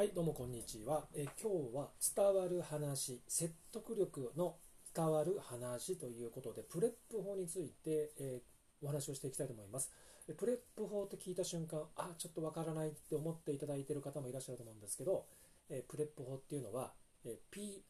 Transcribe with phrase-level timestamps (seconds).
[0.00, 1.04] はい、どうもこんにちは。
[1.14, 4.56] え今日は伝わる話、説得力の
[4.96, 8.40] 伝わる話ということで、 PREP 法について、え、
[8.82, 9.92] お話をしていきたいと思います。
[10.38, 15.26] PREP 法って聞いた瞬間、あ、ちょっとわからないって思っていただいている方もいらっしゃると思うんですけど、
[15.68, 16.94] え PREP 法っていうのは、
[17.26, 17.82] え PREP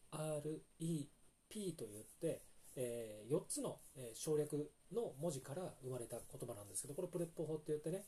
[1.77, 2.41] と言って、
[2.75, 8.03] えー、4つの、え省略の文字から生まれた言葉なんですけど、これ PREP 法って言ってね、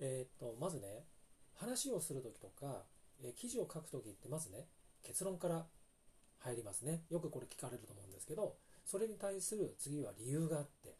[0.00, 1.04] えー、っと、まずね、
[1.56, 2.84] 話をするときとか、
[3.22, 4.66] え記事を書くときってまずね、
[5.02, 5.66] 結論から
[6.40, 7.02] 入りますね。
[7.10, 10.94] よくこれ聞かれると思うんですけど、それに対する次は理由があって、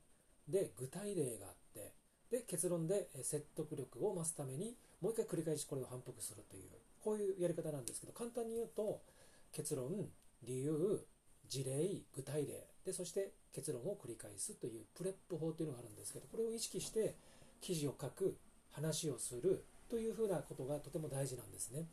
[0.49, 1.93] で、具体例があって、
[2.31, 6.71] で、結論で説得力を増すために、もう一回繰り返しこれを反復するという、
[7.03, 9.01] こういうやり方なんですけど、簡単に言うと、
[9.53, 10.09] 結論、
[10.43, 11.05] 理由、
[11.49, 17.15] 事例、具体例、で、そして結論を繰り返すというプレップ法というのがあるんですけど、これを意識して
[17.61, 18.37] 記事を書く、
[18.77, 21.87] 話をするというふうなことがとても大事なんですね。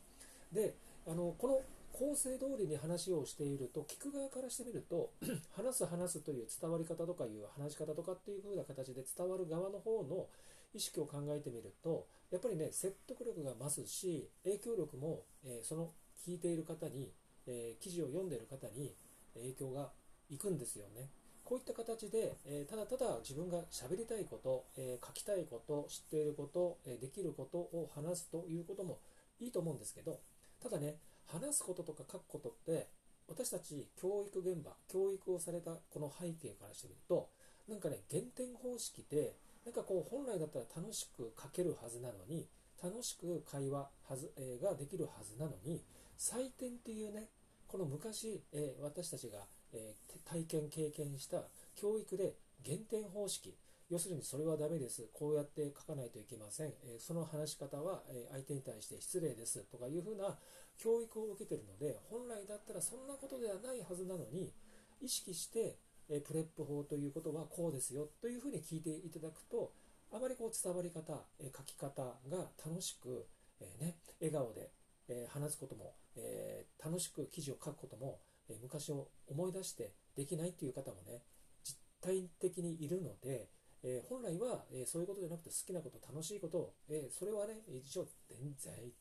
[0.54, 0.74] で
[1.06, 1.60] あのこの
[1.92, 5.10] 構成通りに話をしていると聞く側からしてみると
[5.54, 10.26] 話す話すという伝わり方とかいう話し方とかっていう風な形で伝わる側の方の
[10.74, 15.90] 意識を考えてみるとやっぱりね説得力が増すし影響力も、えー、その
[16.26, 17.12] 聞いている方に、
[17.46, 18.94] えー、記事を読んでいる方に
[19.34, 19.90] 影響が
[20.30, 21.10] いくんですよね。
[21.44, 28.98] こういった形で、えー、ただただ自分が喋りたいこと、え書きたいこと、知っていること、えできることを話すということも
[29.40, 30.20] いいと思うんですけど、
[30.64, 32.88] ただね、話すこととか書くことって、
[33.28, 37.28] 私たち教育現場、教育をされたこの背景からしてみると、
[37.68, 42.48] なんかね、減点方式で、なんかこう、本来だったら楽しく書けるはずなのに、
[42.82, 45.84] 楽しく会話はず、えー、ができるはずなのに、
[46.18, 47.28] 採点っていうね、
[47.68, 49.40] この昔、えー、私たちが、
[49.74, 51.42] えー、体験、経験した
[51.76, 53.54] 教育で減点方式、
[53.90, 59.60] 要するにそれはダメです、こうやって書かないといけません、えその話し方は、え相手に対して失礼です。
[59.70, 60.38] とかいうふうな
[60.78, 64.52] 教育を受けているので、本来だったらそんなことではないはずなのに、
[65.00, 65.76] 意識して、
[66.08, 68.08] えプレップ法ということはこうですよ。
[68.20, 69.72] というふうに聞いていただくと、
[70.12, 73.26] あまりこう伝わり方、え書き方が楽しく、
[73.60, 74.70] えね、笑顔で、
[75.08, 81.22] え話すことも、え楽しく記事を書くことも、え昔を思い出してできないという方もね、
[81.62, 83.48] 実体的にいるので、
[83.84, 88.08] えー、本来は、えー、そういうことじゃなくて好きなこと、楽しいことを、えー、それはね、一応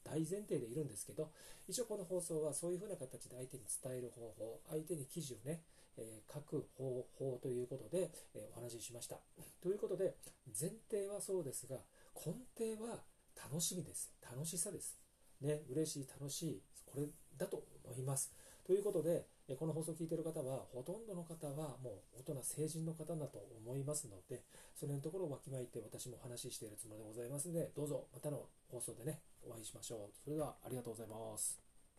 [0.04, 1.32] 大前提でいるんですけど、
[1.68, 5.64] 一応この放送はそういうふうな形で相手に伝える方法、相手に記事をね、
[5.96, 9.20] え書く方法ということで、えお話ししました。
[9.62, 10.16] ということで、
[10.48, 11.78] 前提はそうですが、
[12.16, 13.04] 根底は
[13.36, 14.12] 楽しみです。
[14.22, 14.98] 楽しさです。
[15.40, 17.08] ね、嬉しい、楽しい、これ
[17.38, 18.34] だと思います。
[18.66, 19.28] ということで、
[19.60, 24.42] この放送を聞いている方は、ほとんどの方はもう大人、成人の方だと思いますので、
[24.74, 30.16] その辺のところをわきまえて私も話しているつもりでございますので、どうぞまたの放送でね、お会いしましょう。
[30.24, 31.73] それではありがとうございます。